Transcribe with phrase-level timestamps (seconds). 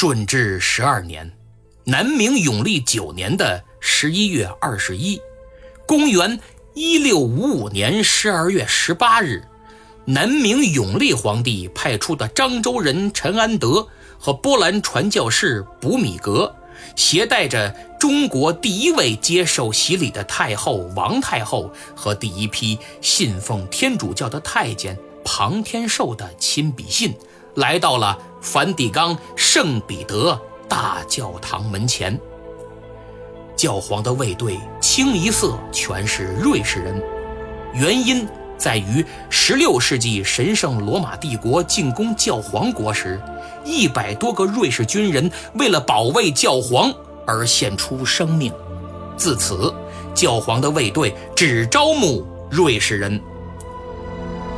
[0.00, 1.30] 顺治十二年，
[1.84, 5.20] 南明永历九年的十一月二十一，
[5.86, 6.40] 公元
[6.72, 9.44] 一六五五年十二月十八日，
[10.06, 13.86] 南明永历皇帝派出的漳州人陈安德
[14.18, 16.56] 和波兰传教士卜米格，
[16.96, 27.14] 携带着中国第一位接受洗礼的太后王太后和第一批信奉天主教的太监庞天寿的亲笔信，
[27.54, 28.18] 来到了。
[28.40, 32.18] 梵蒂冈圣彼得大教堂门前，
[33.54, 37.02] 教皇的卫队清一色全是瑞士人，
[37.74, 38.26] 原因
[38.56, 43.20] 在于16世纪神圣罗马帝国进攻教皇国时，
[43.64, 46.90] 一百多个瑞士军人为了保卫教皇
[47.26, 48.50] 而献出生命。
[49.18, 49.72] 自此，
[50.14, 53.20] 教皇的卫队只招募瑞士人。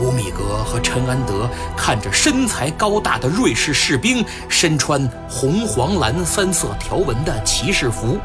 [0.00, 1.46] 卜米格和陈安德
[1.76, 8.18] 看着身材高大的瑞士士兵身穿红、黄、蓝三色条纹的骑士服，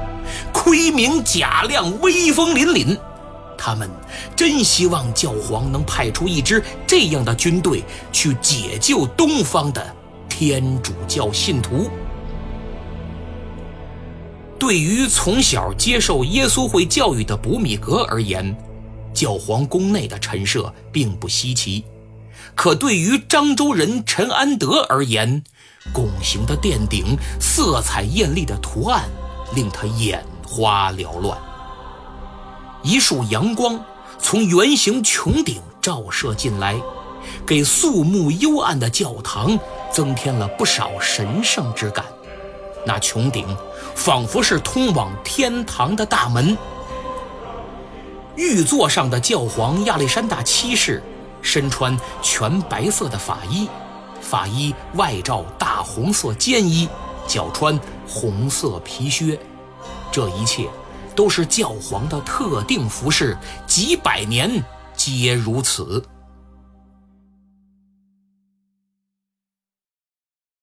[0.53, 2.97] 盔明甲亮，威风凛凛。
[3.57, 3.89] 他们
[4.37, 9.85] 真希望教皇能派出一支这样的军队去解救东方的
[10.29, 11.89] 天主教信徒。
[14.57, 18.55] 对于从小接受耶稣会教育的卜米格而言，
[19.15, 21.83] 教皇宫内的陈设并不稀奇，
[22.53, 25.41] 可对于漳州人陈安德而言，
[25.93, 29.09] 拱形的殿顶、色彩艳丽的图案
[29.55, 31.39] 令他眼花缭乱。
[32.83, 33.83] 一束阳光
[34.19, 36.75] 从圆形穹顶照射进来，
[37.47, 39.57] 给肃穆幽暗的教堂
[39.91, 42.05] 增添了不少神圣之感。
[42.85, 43.47] 那穹顶
[43.95, 46.55] 仿佛是通往天堂的大门。
[48.35, 51.01] 玉座上的教皇亚历山大七世，
[51.41, 53.69] 身穿全白色的法衣，
[54.19, 56.89] 法衣外罩大红色肩衣，
[57.25, 59.39] 脚穿红色皮靴。
[60.11, 60.67] 这一切
[61.15, 64.61] 都是教皇的特定服饰，几百年
[64.95, 66.03] 皆如此。